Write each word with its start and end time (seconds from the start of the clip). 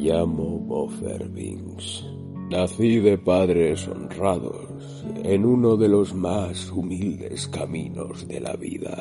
Llamo 0.00 0.58
Boffer 0.60 1.28
Binks. 1.28 2.06
Nací 2.50 3.00
de 3.00 3.18
padres 3.18 3.86
honrados 3.86 5.04
en 5.22 5.44
uno 5.44 5.76
de 5.76 5.90
los 5.90 6.14
más 6.14 6.70
humildes 6.70 7.46
caminos 7.48 8.26
de 8.26 8.40
la 8.40 8.56
vida. 8.56 8.96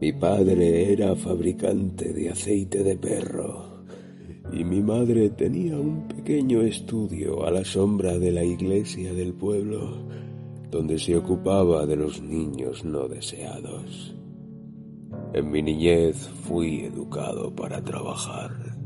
Mi 0.00 0.14
padre 0.14 0.94
era 0.94 1.14
fabricante 1.14 2.14
de 2.14 2.30
aceite 2.30 2.82
de 2.82 2.96
perro 2.96 3.84
y 4.50 4.64
mi 4.64 4.80
madre 4.80 5.28
tenía 5.28 5.78
un 5.78 6.08
pequeño 6.08 6.62
estudio 6.62 7.44
a 7.44 7.50
la 7.50 7.62
sombra 7.66 8.18
de 8.18 8.32
la 8.32 8.44
iglesia 8.44 9.12
del 9.12 9.34
pueblo 9.34 10.08
donde 10.70 10.98
se 10.98 11.18
ocupaba 11.18 11.84
de 11.84 11.96
los 11.96 12.22
niños 12.22 12.82
no 12.82 13.08
deseados. 13.08 14.14
En 15.34 15.50
mi 15.50 15.60
niñez 15.60 16.16
fui 16.44 16.80
educado 16.80 17.54
para 17.54 17.84
trabajar. 17.84 18.77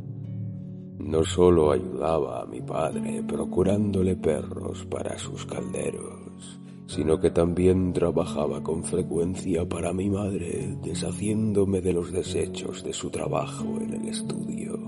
No 1.03 1.25
solo 1.25 1.73
ayudaba 1.73 2.43
a 2.43 2.47
mi 2.47 2.61
padre 2.63 3.25
procurándole 3.27 4.15
perros 4.15 4.87
para 4.89 5.19
sus 5.19 5.45
calderos, 5.45 6.61
sino 6.87 7.19
que 7.19 7.31
también 7.31 7.93
trabajaba 7.93 8.63
con 8.63 8.85
frecuencia 8.85 9.69
para 9.69 9.93
mi 9.93 10.09
madre, 10.09 10.79
deshaciéndome 10.81 11.81
de 11.81 11.93
los 11.93 12.13
desechos 12.13 12.85
de 12.85 12.93
su 12.93 13.11
trabajo 13.11 13.65
en 13.81 13.95
el 13.95 14.09
estudio. 14.09 14.79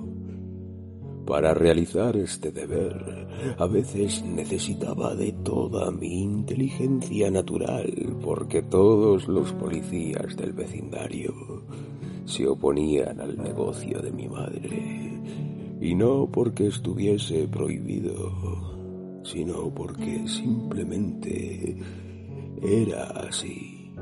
Para 1.26 1.52
realizar 1.52 2.16
este 2.16 2.52
deber, 2.52 3.56
a 3.58 3.66
veces 3.66 4.24
necesitaba 4.24 5.16
de 5.16 5.32
toda 5.32 5.90
mi 5.90 6.22
inteligencia 6.22 7.28
natural, 7.28 7.92
porque 8.22 8.62
todos 8.62 9.26
los 9.26 9.52
policías 9.54 10.36
del 10.36 10.52
vecindario 10.52 11.34
se 12.24 12.46
oponían 12.46 13.20
al 13.20 13.36
negocio 13.36 14.00
de 14.00 14.12
mi 14.12 14.28
madre, 14.28 15.03
y 15.84 15.94
no 15.94 16.30
porque 16.32 16.68
estuviese 16.68 17.46
prohibido, 17.46 19.20
sino 19.22 19.68
porque 19.74 20.26
simplemente 20.26 21.76
era 22.62 23.04
así. 23.28 23.92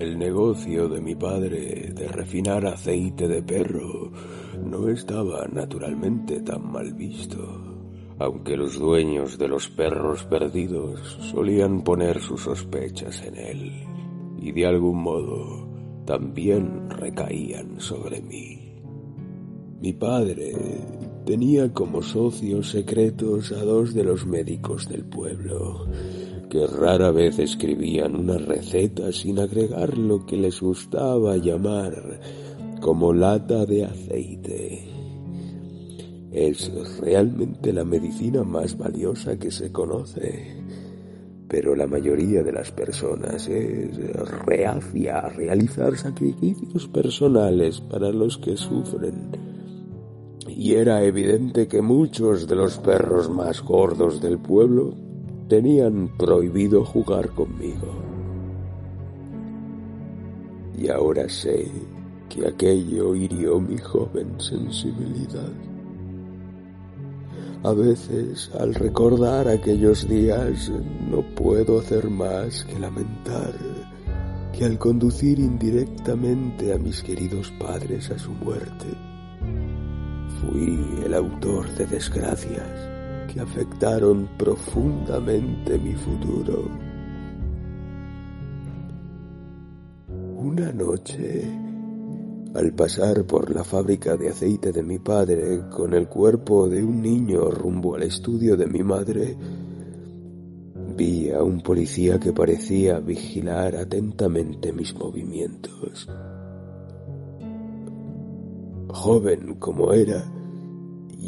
El 0.00 0.18
negocio 0.18 0.88
de 0.88 1.00
mi 1.00 1.14
padre 1.14 1.92
de 1.94 2.08
refinar 2.08 2.66
aceite 2.66 3.28
de 3.28 3.40
perro 3.40 4.10
no 4.64 4.88
estaba 4.88 5.46
naturalmente 5.46 6.40
tan 6.40 6.72
mal 6.72 6.92
visto, 6.94 7.38
aunque 8.18 8.56
los 8.56 8.76
dueños 8.76 9.38
de 9.38 9.46
los 9.46 9.68
perros 9.68 10.24
perdidos 10.24 11.00
solían 11.30 11.84
poner 11.84 12.20
sus 12.20 12.42
sospechas 12.42 13.22
en 13.22 13.36
él, 13.36 13.72
y 14.40 14.50
de 14.50 14.66
algún 14.66 15.04
modo 15.04 15.68
también 16.04 16.90
recaían 16.90 17.78
sobre 17.78 18.20
mí. 18.22 18.65
Mi 19.80 19.92
padre 19.92 20.54
tenía 21.26 21.72
como 21.72 22.02
socios 22.02 22.70
secretos 22.70 23.52
a 23.52 23.62
dos 23.62 23.92
de 23.92 24.04
los 24.04 24.26
médicos 24.26 24.88
del 24.88 25.04
pueblo, 25.04 25.86
que 26.48 26.66
rara 26.66 27.10
vez 27.10 27.38
escribían 27.38 28.16
una 28.16 28.38
receta 28.38 29.12
sin 29.12 29.38
agregar 29.38 29.98
lo 29.98 30.24
que 30.24 30.38
les 30.38 30.60
gustaba 30.60 31.36
llamar 31.36 32.20
como 32.80 33.12
lata 33.12 33.66
de 33.66 33.84
aceite. 33.84 34.88
Es 36.32 36.70
realmente 37.00 37.72
la 37.72 37.84
medicina 37.84 38.44
más 38.44 38.78
valiosa 38.78 39.38
que 39.38 39.50
se 39.50 39.72
conoce, 39.72 40.56
pero 41.48 41.74
la 41.76 41.86
mayoría 41.86 42.42
de 42.42 42.52
las 42.52 42.72
personas 42.72 43.46
es 43.48 43.96
reacia 44.46 45.18
a 45.18 45.28
realizar 45.28 45.96
sacrificios 45.98 46.88
personales 46.88 47.80
para 47.82 48.10
los 48.10 48.38
que 48.38 48.56
sufren. 48.56 49.55
Y 50.58 50.72
era 50.72 51.02
evidente 51.04 51.68
que 51.68 51.82
muchos 51.82 52.48
de 52.48 52.56
los 52.56 52.78
perros 52.78 53.28
más 53.28 53.60
gordos 53.60 54.22
del 54.22 54.38
pueblo 54.38 54.94
tenían 55.48 56.08
prohibido 56.16 56.82
jugar 56.82 57.28
conmigo. 57.32 57.88
Y 60.78 60.88
ahora 60.88 61.28
sé 61.28 61.70
que 62.30 62.46
aquello 62.46 63.14
hirió 63.14 63.60
mi 63.60 63.76
joven 63.76 64.40
sensibilidad. 64.40 65.52
A 67.62 67.72
veces, 67.74 68.50
al 68.58 68.74
recordar 68.74 69.48
aquellos 69.48 70.08
días, 70.08 70.72
no 71.10 71.20
puedo 71.34 71.80
hacer 71.80 72.08
más 72.08 72.64
que 72.64 72.78
lamentar 72.78 73.52
que 74.56 74.64
al 74.64 74.78
conducir 74.78 75.38
indirectamente 75.38 76.72
a 76.72 76.78
mis 76.78 77.02
queridos 77.02 77.52
padres 77.60 78.10
a 78.10 78.18
su 78.18 78.30
muerte, 78.30 78.86
fui 80.50 80.78
el 81.04 81.14
autor 81.14 81.68
de 81.74 81.86
desgracias 81.86 83.32
que 83.32 83.40
afectaron 83.40 84.28
profundamente 84.36 85.78
mi 85.78 85.94
futuro. 85.94 86.68
Una 90.36 90.72
noche, 90.72 91.44
al 92.54 92.72
pasar 92.72 93.24
por 93.24 93.54
la 93.54 93.64
fábrica 93.64 94.16
de 94.16 94.28
aceite 94.28 94.72
de 94.72 94.82
mi 94.82 94.98
padre 94.98 95.68
con 95.70 95.92
el 95.94 96.08
cuerpo 96.08 96.68
de 96.68 96.82
un 96.82 97.02
niño 97.02 97.50
rumbo 97.50 97.94
al 97.94 98.04
estudio 98.04 98.56
de 98.56 98.66
mi 98.66 98.82
madre, 98.82 99.36
vi 100.96 101.30
a 101.30 101.42
un 101.42 101.60
policía 101.60 102.18
que 102.18 102.32
parecía 102.32 103.00
vigilar 103.00 103.76
atentamente 103.76 104.72
mis 104.72 104.94
movimientos. 104.94 106.08
Joven 108.88 109.56
como 109.56 109.92
era, 109.92 110.24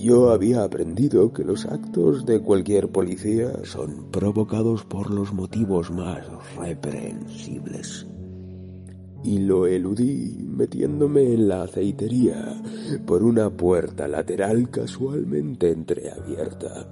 yo 0.00 0.31
había 0.31 0.62
aprendido 0.62 1.32
que 1.32 1.44
los 1.44 1.66
actos 1.66 2.25
de 2.25 2.41
cualquier 2.41 2.88
policía 2.88 3.53
son 3.64 4.10
provocados 4.10 4.84
por 4.84 5.10
los 5.10 5.32
motivos 5.32 5.91
más 5.91 6.25
reprensibles. 6.56 8.06
Y 9.25 9.41
lo 9.41 9.66
eludí 9.66 10.37
metiéndome 10.47 11.34
en 11.34 11.48
la 11.48 11.62
aceitería 11.62 12.62
por 13.06 13.25
una 13.25 13.50
puerta 13.50 14.06
lateral 14.06 14.70
casualmente 14.70 15.72
entreabierta. 15.72 16.87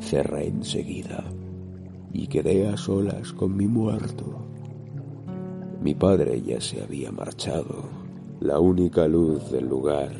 Cerré 0.00 0.46
enseguida 0.46 1.22
y 2.12 2.26
quedé 2.26 2.68
a 2.68 2.76
solas 2.78 3.32
con 3.32 3.54
mi 3.54 3.66
muerto. 3.66 4.46
Mi 5.82 5.94
padre 5.94 6.40
ya 6.40 6.60
se 6.60 6.82
había 6.82 7.12
marchado 7.12 7.99
la 8.40 8.58
única 8.58 9.06
luz 9.06 9.50
del 9.50 9.68
lugar 9.68 10.10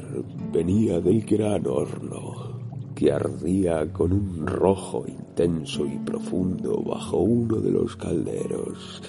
venía 0.52 1.00
del 1.00 1.22
gran 1.22 1.66
horno, 1.66 2.60
que 2.94 3.10
ardía 3.10 3.90
con 3.94 4.12
un 4.12 4.46
rojo 4.46 5.06
intenso 5.08 5.86
y 5.86 5.96
profundo 6.00 6.82
bajo 6.82 7.16
uno 7.16 7.56
de 7.56 7.70
los 7.70 7.96
calderos 7.96 9.02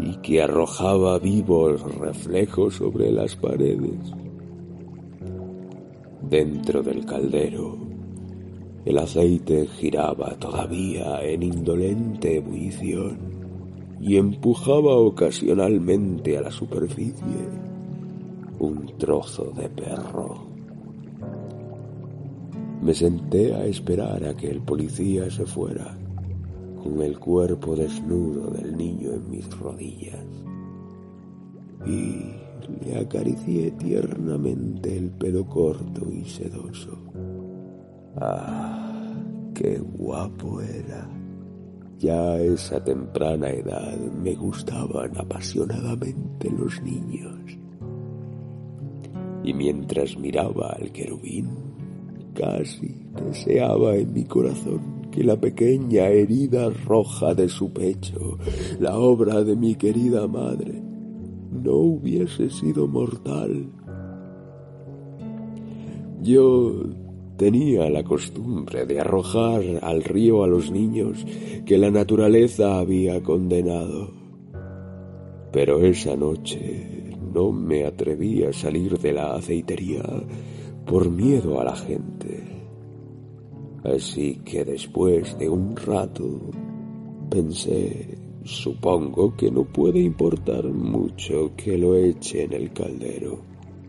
y 0.00 0.16
que 0.16 0.42
arrojaba 0.42 1.20
vivos 1.20 1.80
reflejos 1.96 2.74
sobre 2.74 3.12
las 3.12 3.36
paredes. 3.36 4.12
Dentro 6.28 6.82
del 6.82 7.06
caldero, 7.06 7.78
el 8.84 8.98
aceite 8.98 9.68
giraba 9.68 10.34
todavía 10.40 11.22
en 11.22 11.44
indolente 11.44 12.38
ebullición 12.38 13.16
y 14.00 14.16
empujaba 14.16 14.96
ocasionalmente 14.96 16.36
a 16.36 16.42
la 16.42 16.50
superficie 16.50 17.73
un 18.58 18.86
trozo 18.98 19.52
de 19.52 19.68
perro. 19.68 20.46
Me 22.82 22.94
senté 22.94 23.54
a 23.54 23.64
esperar 23.64 24.24
a 24.24 24.34
que 24.34 24.50
el 24.50 24.60
policía 24.60 25.30
se 25.30 25.46
fuera, 25.46 25.96
con 26.82 27.00
el 27.00 27.18
cuerpo 27.18 27.74
desnudo 27.74 28.50
del 28.50 28.76
niño 28.76 29.12
en 29.12 29.30
mis 29.30 29.58
rodillas, 29.58 30.26
y 31.86 32.34
le 32.84 32.98
acaricié 32.98 33.70
tiernamente 33.72 34.96
el 34.96 35.10
pelo 35.10 35.46
corto 35.46 36.10
y 36.10 36.24
sedoso. 36.24 36.96
¡Ah! 38.20 38.90
¡Qué 39.54 39.78
guapo 39.78 40.60
era! 40.60 41.08
Ya 41.98 42.32
a 42.32 42.40
esa 42.40 42.82
temprana 42.82 43.50
edad 43.50 43.96
me 43.96 44.34
gustaban 44.34 45.16
apasionadamente 45.16 46.50
los 46.50 46.82
niños 46.82 47.63
y 49.44 49.52
mientras 49.52 50.16
miraba 50.18 50.70
al 50.70 50.90
querubín, 50.90 51.48
casi 52.34 52.94
deseaba 53.24 53.94
en 53.94 54.12
mi 54.12 54.24
corazón 54.24 55.08
que 55.10 55.22
la 55.22 55.36
pequeña 55.36 56.08
herida 56.08 56.70
roja 56.70 57.34
de 57.34 57.48
su 57.48 57.72
pecho, 57.72 58.38
la 58.80 58.98
obra 58.98 59.44
de 59.44 59.54
mi 59.54 59.76
querida 59.76 60.26
madre, 60.26 60.82
no 61.52 61.74
hubiese 61.74 62.50
sido 62.50 62.88
mortal. 62.88 63.70
Yo 66.20 66.72
tenía 67.36 67.90
la 67.90 68.02
costumbre 68.02 68.86
de 68.86 69.00
arrojar 69.00 69.62
al 69.82 70.02
río 70.02 70.42
a 70.42 70.48
los 70.48 70.70
niños 70.70 71.24
que 71.64 71.78
la 71.78 71.90
naturaleza 71.90 72.78
había 72.78 73.22
condenado. 73.22 74.10
Pero 75.52 75.84
esa 75.84 76.16
noche 76.16 77.03
no 77.34 77.50
me 77.50 77.84
atreví 77.84 78.44
a 78.44 78.52
salir 78.52 78.96
de 78.98 79.12
la 79.12 79.34
aceitería 79.34 80.04
por 80.86 81.10
miedo 81.10 81.60
a 81.60 81.64
la 81.64 81.76
gente. 81.76 82.44
Así 83.82 84.40
que 84.44 84.64
después 84.64 85.36
de 85.38 85.48
un 85.48 85.76
rato 85.76 86.40
pensé, 87.28 88.16
supongo 88.44 89.36
que 89.36 89.50
no 89.50 89.64
puede 89.64 90.00
importar 90.00 90.64
mucho 90.64 91.52
que 91.56 91.76
lo 91.76 91.96
eche 91.96 92.44
en 92.44 92.52
el 92.52 92.72
caldero. 92.72 93.40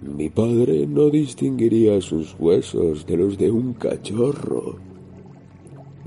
Mi 0.02 0.30
padre 0.30 0.88
no 0.88 1.10
distinguiría 1.10 2.02
sus 2.02 2.36
huesos 2.40 3.06
de 3.06 3.18
los 3.18 3.38
de 3.38 3.52
un 3.52 3.74
cachorro. 3.74 4.78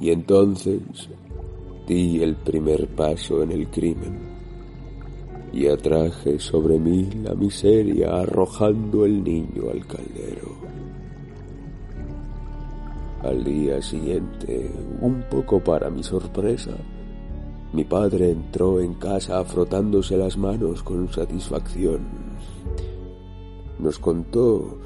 Y 0.00 0.11
entonces 0.11 0.81
di 1.87 2.23
el 2.23 2.37
primer 2.37 2.88
paso 2.88 3.43
en 3.43 3.52
el 3.52 3.69
crimen 3.69 4.28
y 5.53 5.67
atraje 5.67 6.39
sobre 6.39 6.79
mí 6.79 7.09
la 7.23 7.35
miseria 7.35 8.21
arrojando 8.21 9.05
el 9.05 9.23
niño 9.23 9.71
al 9.73 9.87
caldero. 9.87 10.59
Al 13.23 13.43
día 13.43 13.83
siguiente, 13.83 14.71
un 15.00 15.25
poco 15.31 15.59
para 15.61 15.91
mi 15.91 16.03
sorpresa, 16.03 16.77
mi 17.73 17.85
padre 17.85 18.31
entró 18.31 18.81
en 18.81 18.95
casa 18.95 19.45
frotándose 19.45 20.17
las 20.17 20.37
manos 20.37 20.83
con 20.83 21.11
satisfacción. 21.11 22.00
Nos 23.79 23.99
contó 23.99 24.79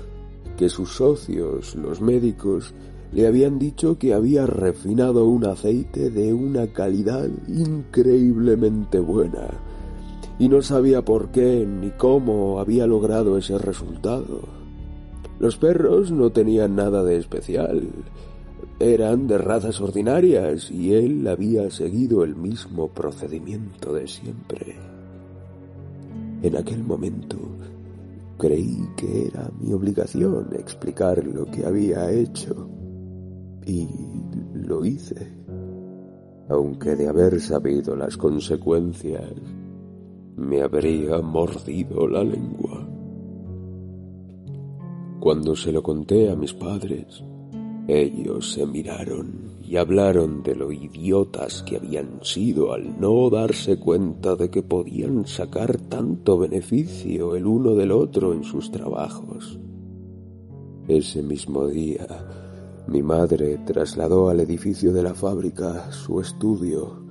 que 0.57 0.69
sus 0.69 0.91
socios, 0.97 1.75
los 1.75 2.01
médicos, 2.01 2.75
le 3.13 3.27
habían 3.27 3.59
dicho 3.59 3.99
que 3.99 4.15
había 4.15 4.47
refinado 4.47 5.27
un 5.27 5.45
aceite 5.45 6.11
de 6.11 6.33
una 6.33 6.69
calidad 6.69 7.29
increíblemente 7.49 8.99
buena 8.99 9.51
y 10.43 10.49
no 10.49 10.61
sabía 10.61 11.05
por 11.05 11.31
qué 11.31 11.65
ni 11.65 11.93
cómo 11.93 12.59
había 12.59 12.85
logrado 12.85 13.39
ese 13.39 13.59
resultado. 13.59 14.41
Los 15.39 15.57
perros 15.57 16.11
no 16.11 16.33
tenían 16.33 16.75
nada 16.75 17.05
de 17.05 17.17
especial, 17.17 17.89
eran 18.81 19.29
de 19.29 19.39
razas 19.39 19.81
ordinarias 19.81 20.69
y 20.69 20.95
él 20.95 21.29
había 21.29 21.71
seguido 21.71 22.25
el 22.25 22.35
mismo 22.35 22.89
procedimiento 22.89 23.93
de 23.93 24.09
siempre. 24.09 24.75
En 26.43 26.57
aquel 26.57 26.83
momento 26.83 27.39
creí 28.37 28.85
que 28.97 29.29
era 29.29 29.49
mi 29.61 29.73
obligación 29.73 30.49
explicar 30.59 31.25
lo 31.25 31.47
que 31.53 31.65
había 31.65 32.11
hecho 32.11 32.69
y 33.65 33.87
lo 34.55 34.85
hice, 34.85 35.25
aunque 36.49 36.97
de 36.97 37.07
haber 37.07 37.41
sabido 37.41 37.95
las 37.95 38.17
consecuencias 38.17 39.31
me 40.37 40.63
habría 40.63 41.21
mordido 41.21 42.09
la 42.09 42.25
lengua. 42.25 42.89
Cuando 45.21 45.55
se 45.55 45.71
lo 45.71 45.83
conté 45.83 46.31
a 46.31 46.37
mis 46.37 46.53
padres, 46.53 47.23
ellos 47.87 48.53
se 48.53 48.67
miraron 48.67 49.53
y 49.63 49.77
hablaron 49.77 50.43
de 50.43 50.55
lo 50.55 50.73
idiotas 50.73 51.63
que 51.63 51.77
habían 51.77 52.21
sido 52.23 52.73
al 52.73 53.01
no 53.01 53.31
darse 53.31 53.79
cuenta 53.79 54.37
de 54.37 54.51
que 54.51 54.63
podían 54.63 55.27
sacar 55.27 55.79
tanto 55.79 56.39
beneficio 56.39 57.37
el 57.37 57.47
uno 57.47 57.75
del 57.75 57.93
otro 57.93 58.33
en 58.33 58.45
sus 58.45 58.71
trabajos. 58.71 59.59
Ese 60.89 61.23
mismo 61.23 61.67
día, 61.69 62.07
mi 62.89 63.03
madre 63.03 63.59
trasladó 63.65 64.29
al 64.29 64.41
edificio 64.41 64.93
de 64.93 65.05
la 65.05 65.15
fábrica 65.15 65.93
su 65.93 66.21
estudio 66.21 67.03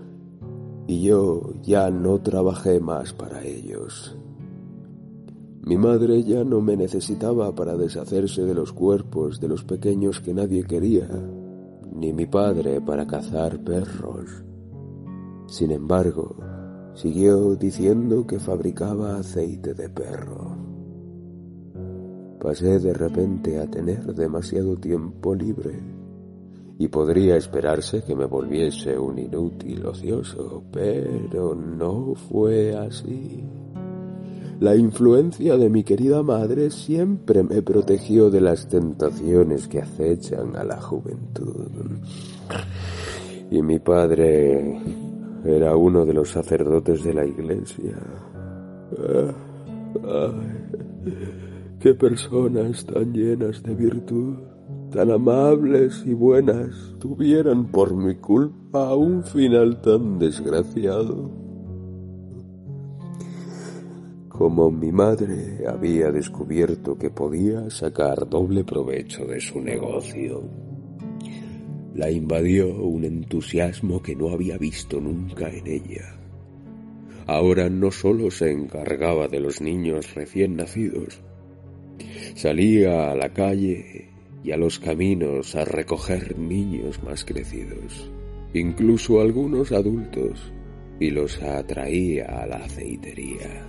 y 0.91 1.03
yo 1.03 1.53
ya 1.63 1.89
no 1.89 2.19
trabajé 2.19 2.81
más 2.81 3.13
para 3.13 3.45
ellos. 3.45 4.13
Mi 5.65 5.77
madre 5.77 6.21
ya 6.23 6.43
no 6.43 6.59
me 6.59 6.75
necesitaba 6.75 7.55
para 7.55 7.77
deshacerse 7.77 8.41
de 8.43 8.53
los 8.53 8.73
cuerpos 8.73 9.39
de 9.39 9.47
los 9.47 9.63
pequeños 9.63 10.19
que 10.19 10.33
nadie 10.33 10.65
quería, 10.65 11.07
ni 11.93 12.11
mi 12.11 12.25
padre 12.25 12.81
para 12.81 13.07
cazar 13.07 13.63
perros. 13.63 14.43
Sin 15.47 15.71
embargo, 15.71 16.35
siguió 16.93 17.55
diciendo 17.55 18.27
que 18.27 18.39
fabricaba 18.39 19.15
aceite 19.15 19.73
de 19.73 19.87
perro. 19.87 20.57
Pasé 22.37 22.79
de 22.79 22.93
repente 22.93 23.59
a 23.59 23.71
tener 23.71 24.13
demasiado 24.13 24.75
tiempo 24.75 25.33
libre 25.35 26.00
y 26.81 26.87
podría 26.87 27.37
esperarse 27.37 28.01
que 28.01 28.15
me 28.15 28.25
volviese 28.25 28.97
un 28.97 29.19
inútil 29.19 29.85
ocioso, 29.85 30.63
pero 30.71 31.53
no 31.53 32.15
fue 32.15 32.75
así. 32.75 33.43
La 34.59 34.75
influencia 34.75 35.57
de 35.57 35.69
mi 35.69 35.83
querida 35.83 36.23
madre 36.23 36.71
siempre 36.71 37.43
me 37.43 37.61
protegió 37.61 38.31
de 38.31 38.41
las 38.41 38.67
tentaciones 38.67 39.67
que 39.67 39.79
acechan 39.79 40.55
a 40.55 40.63
la 40.63 40.81
juventud. 40.81 41.69
Y 43.51 43.61
mi 43.61 43.77
padre 43.77 44.81
era 45.45 45.75
uno 45.75 46.03
de 46.03 46.13
los 46.15 46.31
sacerdotes 46.31 47.03
de 47.03 47.13
la 47.13 47.27
iglesia. 47.27 47.95
¡Qué 51.79 51.93
personas 51.93 52.83
tan 52.87 53.13
llenas 53.13 53.61
de 53.61 53.75
virtud! 53.75 54.33
Tan 54.91 55.09
amables 55.09 56.03
y 56.05 56.13
buenas 56.13 56.95
tuvieran 56.99 57.71
por 57.71 57.95
mi 57.95 58.15
culpa 58.15 58.93
un 58.93 59.23
final 59.23 59.81
tan 59.81 60.19
desgraciado. 60.19 61.31
Como 64.27 64.69
mi 64.69 64.91
madre 64.91 65.65
había 65.65 66.11
descubierto 66.11 66.97
que 66.97 67.09
podía 67.09 67.69
sacar 67.69 68.27
doble 68.27 68.65
provecho 68.65 69.25
de 69.25 69.39
su 69.39 69.61
negocio, 69.61 70.43
la 71.95 72.11
invadió 72.11 72.67
un 72.83 73.05
entusiasmo 73.05 74.01
que 74.01 74.15
no 74.15 74.29
había 74.29 74.57
visto 74.57 74.99
nunca 74.99 75.49
en 75.49 75.67
ella. 75.67 76.17
Ahora 77.27 77.69
no 77.69 77.91
solo 77.91 78.29
se 78.29 78.51
encargaba 78.51 79.29
de 79.29 79.39
los 79.39 79.61
niños 79.61 80.13
recién 80.15 80.57
nacidos, 80.57 81.21
salía 82.35 83.11
a 83.11 83.15
la 83.15 83.29
calle 83.29 84.10
y 84.43 84.51
a 84.51 84.57
los 84.57 84.79
caminos 84.79 85.55
a 85.55 85.65
recoger 85.65 86.37
niños 86.37 87.01
más 87.03 87.23
crecidos, 87.23 88.09
incluso 88.53 89.21
algunos 89.21 89.71
adultos, 89.71 90.51
y 90.99 91.09
los 91.09 91.41
atraía 91.41 92.25
a 92.25 92.45
la 92.45 92.57
aceitería. 92.57 93.67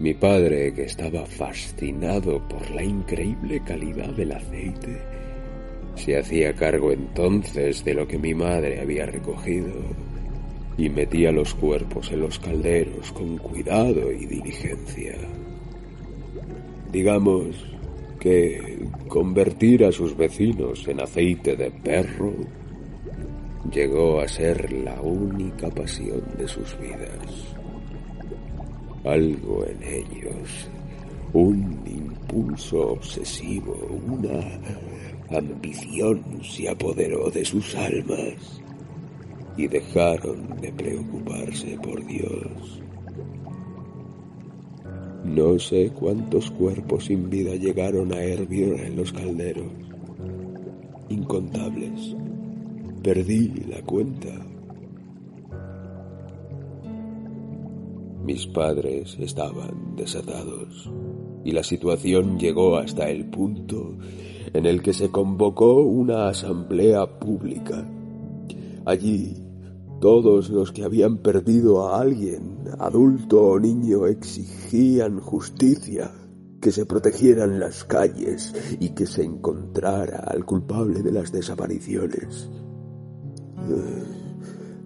Mi 0.00 0.14
padre, 0.14 0.72
que 0.74 0.84
estaba 0.84 1.26
fascinado 1.26 2.46
por 2.48 2.70
la 2.70 2.84
increíble 2.84 3.60
calidad 3.64 4.10
del 4.10 4.32
aceite, 4.32 5.00
se 5.96 6.16
hacía 6.16 6.54
cargo 6.54 6.92
entonces 6.92 7.84
de 7.84 7.94
lo 7.94 8.06
que 8.06 8.18
mi 8.18 8.32
madre 8.32 8.80
había 8.80 9.06
recogido 9.06 9.72
y 10.76 10.88
metía 10.88 11.32
los 11.32 11.54
cuerpos 11.54 12.12
en 12.12 12.20
los 12.20 12.38
calderos 12.38 13.10
con 13.10 13.36
cuidado 13.38 14.12
y 14.12 14.26
diligencia. 14.26 15.16
Digamos 16.92 17.77
que 18.18 18.86
convertir 19.08 19.84
a 19.84 19.92
sus 19.92 20.16
vecinos 20.16 20.86
en 20.88 21.00
aceite 21.00 21.56
de 21.56 21.70
perro 21.70 22.34
llegó 23.72 24.20
a 24.20 24.28
ser 24.28 24.72
la 24.72 25.00
única 25.00 25.68
pasión 25.70 26.22
de 26.36 26.48
sus 26.48 26.78
vidas. 26.78 27.54
Algo 29.04 29.64
en 29.64 29.82
ellos, 29.82 30.68
un 31.32 31.78
impulso 31.86 32.92
obsesivo, 32.92 33.74
una 34.06 35.36
ambición 35.36 36.22
se 36.42 36.68
apoderó 36.68 37.30
de 37.30 37.44
sus 37.44 37.74
almas 37.74 38.60
y 39.56 39.66
dejaron 39.66 40.60
de 40.60 40.72
preocuparse 40.72 41.78
por 41.82 42.04
Dios. 42.06 42.82
No 45.34 45.58
sé 45.58 45.90
cuántos 45.90 46.50
cuerpos 46.50 47.04
sin 47.04 47.28
vida 47.28 47.54
llegaron 47.54 48.12
a 48.12 48.22
hervir 48.22 48.72
en 48.80 48.96
los 48.96 49.12
calderos. 49.12 49.70
Incontables. 51.10 52.16
Perdí 53.02 53.48
la 53.68 53.82
cuenta. 53.82 54.30
Mis 58.24 58.46
padres 58.46 59.16
estaban 59.20 59.96
desatados 59.96 60.90
y 61.44 61.52
la 61.52 61.62
situación 61.62 62.38
llegó 62.38 62.76
hasta 62.76 63.10
el 63.10 63.26
punto 63.26 63.96
en 64.54 64.64
el 64.64 64.80
que 64.80 64.94
se 64.94 65.10
convocó 65.10 65.82
una 65.82 66.28
asamblea 66.28 67.06
pública. 67.18 67.86
Allí 68.86 69.47
todos 70.00 70.50
los 70.50 70.72
que 70.72 70.84
habían 70.84 71.18
perdido 71.18 71.88
a 71.88 72.00
alguien, 72.00 72.58
adulto 72.78 73.42
o 73.42 73.60
niño, 73.60 74.06
exigían 74.06 75.20
justicia, 75.20 76.10
que 76.60 76.72
se 76.72 76.86
protegieran 76.86 77.60
las 77.60 77.84
calles 77.84 78.54
y 78.80 78.90
que 78.90 79.06
se 79.06 79.24
encontrara 79.24 80.18
al 80.18 80.44
culpable 80.44 81.02
de 81.02 81.12
las 81.12 81.32
desapariciones. 81.32 82.48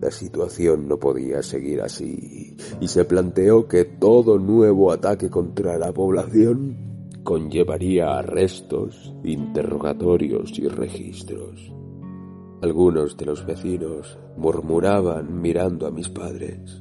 La 0.01 0.11
situación 0.11 0.89
no 0.89 0.99
podía 0.99 1.43
seguir 1.43 1.81
así 1.81 2.57
y 2.81 2.89
se 2.89 3.05
planteó 3.05 3.69
que 3.69 3.85
todo 3.85 4.39
nuevo 4.39 4.93
ataque 4.93 5.31
contra 5.31 5.79
la 5.79 5.93
población 5.93 6.77
conllevaría 7.23 8.19
arrestos, 8.19 9.15
interrogatorios 9.23 10.59
y 10.59 10.67
registros. 10.67 11.82
Algunos 12.63 13.17
de 13.17 13.27
los 13.27 13.45
vecinos 13.45 14.17
murmuraban 14.37 15.43
mirando 15.43 15.89
a 15.89 15.91
mis 15.91 16.09
padres. 16.09 16.81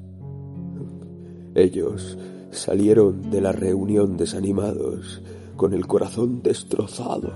Ellos 1.55 2.19
salieron 2.51 3.31
de 3.31 3.41
la 3.41 3.51
reunión 3.51 4.15
desanimados, 4.15 5.23
con 5.55 5.73
el 5.73 5.88
corazón 5.88 6.43
destrozado, 6.43 7.33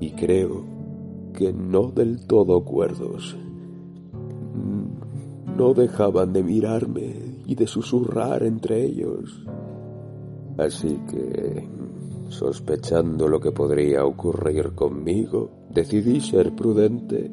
y 0.00 0.10
creo 0.10 0.64
que 1.32 1.52
no 1.52 1.92
del 1.92 2.26
todo 2.26 2.64
cuerdos. 2.64 3.36
No 5.56 5.74
dejaban 5.74 6.32
de 6.32 6.42
mirarme 6.42 7.42
y 7.46 7.54
de 7.54 7.68
susurrar 7.68 8.42
entre 8.42 8.84
ellos. 8.84 9.46
Así 10.56 10.98
que, 11.08 11.68
sospechando 12.30 13.28
lo 13.28 13.38
que 13.38 13.52
podría 13.52 14.04
ocurrir 14.04 14.72
conmigo, 14.74 15.57
decidí 15.70 16.20
ser 16.20 16.54
prudente 16.54 17.30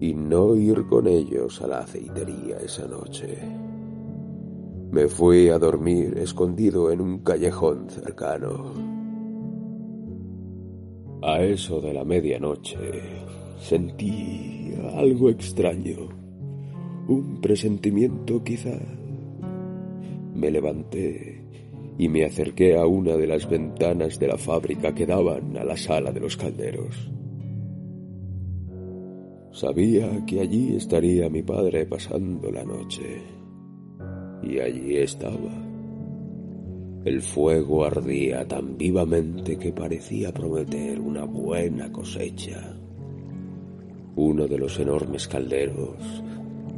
y 0.00 0.14
no 0.14 0.56
ir 0.56 0.86
con 0.86 1.06
ellos 1.06 1.60
a 1.62 1.66
la 1.66 1.80
aceitería 1.80 2.56
esa 2.58 2.86
noche. 2.86 3.38
Me 4.90 5.06
fui 5.06 5.48
a 5.48 5.58
dormir 5.58 6.18
escondido 6.18 6.90
en 6.90 7.00
un 7.00 7.18
callejón 7.18 7.88
cercano. 7.90 8.72
A 11.22 11.42
eso 11.42 11.80
de 11.80 11.92
la 11.92 12.04
medianoche 12.04 12.78
sentí 13.60 14.74
algo 14.94 15.28
extraño, 15.28 16.08
un 17.08 17.40
presentimiento 17.40 18.42
quizá. 18.42 18.80
Me 20.34 20.50
levanté 20.50 21.44
y 21.98 22.08
me 22.08 22.24
acerqué 22.24 22.76
a 22.78 22.86
una 22.86 23.16
de 23.16 23.26
las 23.26 23.48
ventanas 23.48 24.18
de 24.18 24.28
la 24.28 24.38
fábrica 24.38 24.94
que 24.94 25.04
daban 25.04 25.56
a 25.58 25.64
la 25.64 25.76
sala 25.76 26.10
de 26.10 26.20
los 26.20 26.36
calderos. 26.36 27.10
Sabía 29.52 30.24
que 30.26 30.40
allí 30.40 30.76
estaría 30.76 31.28
mi 31.28 31.42
padre 31.42 31.86
pasando 31.86 32.50
la 32.50 32.64
noche. 32.64 33.22
Y 34.42 34.58
allí 34.58 34.96
estaba. 34.96 35.52
El 37.04 37.22
fuego 37.22 37.84
ardía 37.84 38.46
tan 38.46 38.76
vivamente 38.76 39.58
que 39.58 39.72
parecía 39.72 40.32
prometer 40.32 41.00
una 41.00 41.24
buena 41.24 41.90
cosecha. 41.90 42.76
Uno 44.16 44.46
de 44.46 44.58
los 44.58 44.78
enormes 44.78 45.26
calderos 45.26 46.22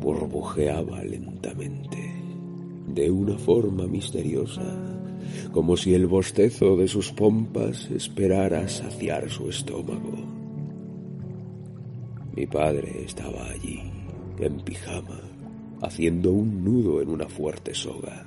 burbujeaba 0.01 1.03
lentamente, 1.03 1.99
de 2.89 3.11
una 3.11 3.37
forma 3.37 3.87
misteriosa 3.87 4.93
como 5.53 5.77
si 5.77 5.95
el 5.95 6.07
bostezo 6.07 6.77
de 6.77 6.89
sus 6.89 7.13
pompas 7.13 7.91
esperara 7.91 8.69
saciar 8.69 9.29
su 9.31 9.49
estómago. 9.49 10.22
Mi 12.35 12.47
padre 12.47 13.05
estaba 13.05 13.51
allí, 13.51 13.83
en 14.39 14.61
pijama, 14.61 15.21
haciendo 15.83 16.31
un 16.33 16.65
nudo 16.65 17.03
en 17.03 17.11
una 17.11 17.29
fuerte 17.29 17.75
soga, 17.75 18.27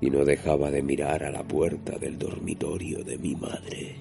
y 0.00 0.08
no 0.08 0.24
dejaba 0.24 0.70
de 0.70 0.82
mirar 0.82 1.24
a 1.24 1.30
la 1.30 1.42
puerta 1.42 1.98
del 1.98 2.18
dormitorio 2.18 3.02
de 3.02 3.18
mi 3.18 3.34
madre. 3.34 3.96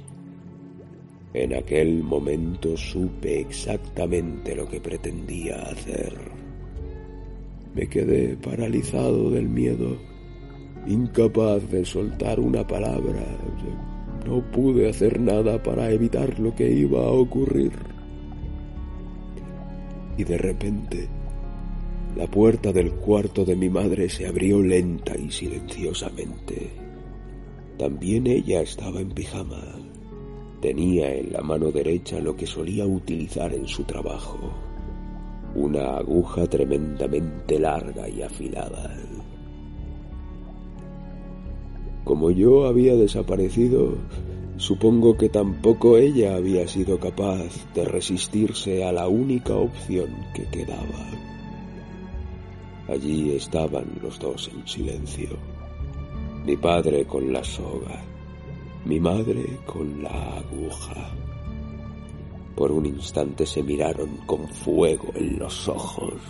En 1.33 1.55
aquel 1.55 2.03
momento 2.03 2.77
supe 2.77 3.39
exactamente 3.39 4.55
lo 4.55 4.67
que 4.67 4.79
pretendía 4.81 5.61
hacer. 5.63 6.13
Me 7.73 7.87
quedé 7.87 8.35
paralizado 8.35 9.31
del 9.31 9.47
miedo 9.47 9.97
incapaz 10.87 11.69
de 11.69 11.85
soltar 11.85 12.39
una 12.39 12.65
palabra. 12.65 13.23
No 14.25 14.41
pude 14.51 14.89
hacer 14.89 15.19
nada 15.19 15.61
para 15.61 15.91
evitar 15.91 16.39
lo 16.39 16.53
que 16.53 16.71
iba 16.71 16.99
a 16.99 17.11
ocurrir. 17.11 17.71
Y 20.17 20.23
de 20.23 20.37
repente, 20.37 21.07
la 22.15 22.27
puerta 22.27 22.73
del 22.73 22.91
cuarto 22.91 23.45
de 23.45 23.55
mi 23.55 23.69
madre 23.69 24.09
se 24.09 24.27
abrió 24.27 24.61
lenta 24.61 25.17
y 25.17 25.31
silenciosamente. 25.31 26.69
También 27.77 28.27
ella 28.27 28.61
estaba 28.61 28.99
en 28.99 29.09
pijama. 29.09 29.61
Tenía 30.61 31.15
en 31.15 31.31
la 31.31 31.41
mano 31.41 31.71
derecha 31.71 32.19
lo 32.19 32.35
que 32.35 32.45
solía 32.45 32.85
utilizar 32.85 33.53
en 33.53 33.67
su 33.67 33.83
trabajo, 33.83 34.37
una 35.55 35.97
aguja 35.97 36.45
tremendamente 36.45 37.57
larga 37.57 38.07
y 38.07 38.21
afilada. 38.21 38.95
Como 42.03 42.29
yo 42.29 42.67
había 42.67 42.95
desaparecido, 42.95 43.95
supongo 44.61 45.17
que 45.17 45.27
tampoco 45.27 45.97
ella 45.97 46.35
había 46.35 46.67
sido 46.67 46.99
capaz 46.99 47.49
de 47.73 47.83
resistirse 47.83 48.85
a 48.85 48.91
la 48.91 49.07
única 49.07 49.55
opción 49.55 50.09
que 50.35 50.45
quedaba. 50.45 51.09
Allí 52.87 53.31
estaban 53.31 53.85
los 54.03 54.19
dos 54.19 54.51
en 54.53 54.67
silencio, 54.67 55.29
mi 56.45 56.55
padre 56.57 57.05
con 57.05 57.33
la 57.33 57.43
soga, 57.43 58.03
mi 58.85 58.99
madre 58.99 59.57
con 59.65 60.03
la 60.03 60.37
aguja. 60.37 61.09
Por 62.55 62.71
un 62.71 62.85
instante 62.85 63.47
se 63.47 63.63
miraron 63.63 64.17
con 64.27 64.47
fuego 64.47 65.11
en 65.15 65.39
los 65.39 65.67
ojos 65.67 66.21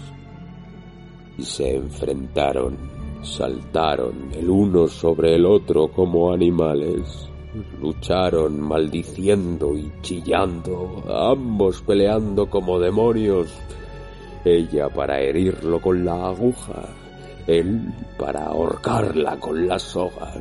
y 1.38 1.44
se 1.44 1.76
enfrentaron 1.76 3.02
Saltaron 3.24 4.32
el 4.34 4.50
uno 4.50 4.88
sobre 4.88 5.36
el 5.36 5.46
otro 5.46 5.90
como 5.90 6.32
animales. 6.32 7.31
Lucharon 7.81 8.62
maldiciendo 8.62 9.75
y 9.75 9.91
chillando, 10.01 11.03
ambos 11.10 11.81
peleando 11.81 12.50
como 12.50 12.79
demonios. 12.79 13.53
Ella 14.46 14.88
para 14.88 15.20
herirlo 15.20 15.81
con 15.81 16.05
la 16.05 16.27
aguja, 16.27 16.86
él 17.48 17.93
para 18.17 18.46
ahorcarla 18.46 19.38
con 19.38 19.67
la 19.67 19.77
soga. 19.77 20.34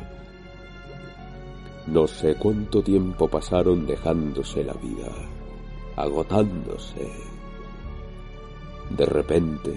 No 1.87 2.07
sé 2.07 2.35
cuánto 2.35 2.81
tiempo 2.81 3.27
pasaron 3.27 3.85
dejándose 3.85 4.63
la 4.63 4.73
vida, 4.73 5.11
agotándose. 5.97 7.11
De 8.89 9.05
repente, 9.05 9.73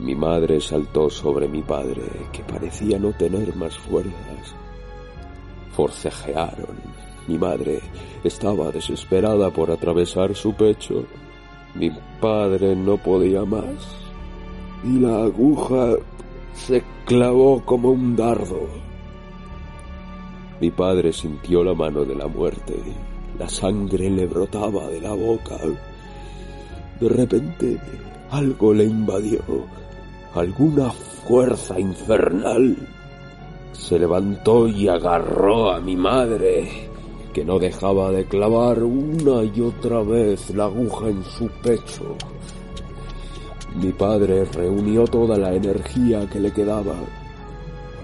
mi 0.00 0.14
madre 0.14 0.60
saltó 0.60 1.08
sobre 1.08 1.48
mi 1.48 1.62
padre, 1.62 2.02
que 2.32 2.42
parecía 2.42 2.98
no 2.98 3.12
tener 3.12 3.56
más 3.56 3.78
fuerzas. 3.78 4.54
Forcejearon. 5.76 6.76
Mi 7.26 7.38
madre 7.38 7.80
estaba 8.22 8.70
desesperada 8.70 9.50
por 9.50 9.70
atravesar 9.70 10.34
su 10.34 10.54
pecho. 10.54 11.04
Mi 11.74 11.90
padre 12.20 12.76
no 12.76 12.96
podía 12.96 13.44
más. 13.44 13.96
Y 14.84 15.00
la 15.00 15.24
aguja 15.24 15.94
se 16.54 16.82
clavó 17.06 17.64
como 17.64 17.90
un 17.90 18.14
dardo. 18.14 18.68
Mi 20.60 20.70
padre 20.70 21.12
sintió 21.12 21.64
la 21.64 21.74
mano 21.74 22.04
de 22.04 22.14
la 22.14 22.26
muerte. 22.26 22.74
La 23.38 23.48
sangre 23.48 24.10
le 24.10 24.26
brotaba 24.26 24.86
de 24.88 25.00
la 25.00 25.14
boca. 25.14 25.56
De 27.00 27.08
repente 27.08 27.80
algo 28.30 28.72
le 28.72 28.84
invadió 28.84 29.40
alguna 30.34 30.90
fuerza 30.90 31.78
infernal 31.78 32.76
se 33.74 33.98
levantó 33.98 34.66
y 34.66 34.88
agarró 34.88 35.70
a 35.70 35.80
mi 35.80 35.96
madre, 35.96 36.88
que 37.32 37.44
no 37.44 37.58
dejaba 37.58 38.10
de 38.10 38.24
clavar 38.24 38.82
una 38.82 39.42
y 39.42 39.60
otra 39.60 40.02
vez 40.02 40.50
la 40.54 40.64
aguja 40.64 41.08
en 41.08 41.22
su 41.24 41.48
pecho. 41.48 42.16
Mi 43.74 43.92
padre 43.92 44.44
reunió 44.44 45.04
toda 45.04 45.36
la 45.36 45.52
energía 45.52 46.28
que 46.30 46.38
le 46.38 46.52
quedaba, 46.52 46.94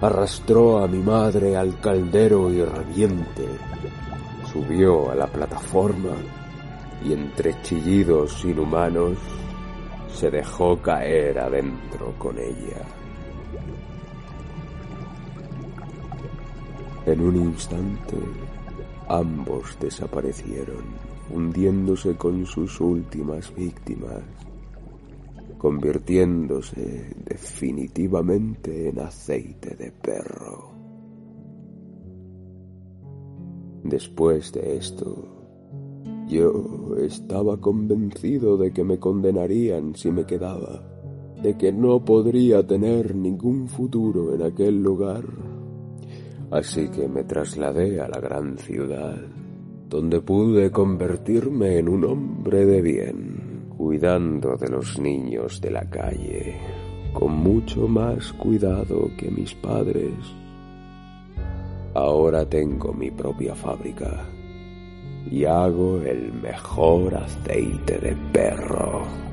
arrastró 0.01 0.79
a 0.79 0.89
mi 0.89 0.99
madre 0.99 1.57
al 1.57 1.79
caldero 1.81 2.51
hirviente, 2.51 3.47
subió 4.53 5.11
a 5.11 5.15
la 5.15 5.29
plataforma 5.29 6.17
y 7.05 7.13
entre 7.13 7.63
chillidos 7.63 8.45
inhumanos 8.45 9.17
se 10.13 10.31
dejó 10.31 10.77
caer 10.77 11.39
adentro 11.39 12.15
con 12.19 12.37
ella. 12.37 13.00
En 17.11 17.23
un 17.23 17.35
instante, 17.35 18.17
ambos 19.09 19.77
desaparecieron, 19.81 20.85
hundiéndose 21.35 22.15
con 22.15 22.47
sus 22.47 22.81
últimas 22.81 23.53
víctimas, 23.53 24.23
convirtiéndose 25.59 27.13
definitivamente 27.25 28.91
en 28.91 29.01
aceite 29.01 29.75
de 29.75 29.91
perro. 29.91 30.71
Después 33.83 34.53
de 34.53 34.77
esto, 34.77 35.27
yo 36.29 36.95
estaba 36.97 37.61
convencido 37.61 38.57
de 38.57 38.73
que 38.73 38.85
me 38.85 39.01
condenarían 39.01 39.97
si 39.97 40.13
me 40.13 40.27
quedaba, 40.27 40.81
de 41.43 41.59
que 41.59 41.73
no 41.73 42.05
podría 42.05 42.65
tener 42.65 43.17
ningún 43.17 43.67
futuro 43.67 44.33
en 44.33 44.43
aquel 44.43 44.81
lugar. 44.81 45.50
Así 46.51 46.89
que 46.89 47.07
me 47.07 47.23
trasladé 47.23 48.01
a 48.01 48.09
la 48.09 48.21
gran 48.21 48.59
ciudad, 48.59 49.17
donde 49.89 50.21
pude 50.21 50.73
convertirme 50.73 51.79
en 51.79 51.89
un 51.89 52.05
hombre 52.05 52.67
de 52.67 52.83
bien, 52.83 53.69
cuidando 53.77 54.57
de 54.57 54.69
los 54.69 54.99
niños 54.99 55.61
de 55.61 55.71
la 55.71 55.89
calle, 55.89 56.57
con 57.13 57.37
mucho 57.37 57.87
más 57.87 58.33
cuidado 58.33 59.11
que 59.17 59.31
mis 59.31 59.55
padres. 59.55 60.13
Ahora 61.95 62.45
tengo 62.45 62.93
mi 62.93 63.13
propia 63.13 63.55
fábrica 63.55 64.27
y 65.31 65.45
hago 65.45 66.01
el 66.03 66.33
mejor 66.33 67.15
aceite 67.15 67.99
de 67.99 68.17
perro. 68.33 69.30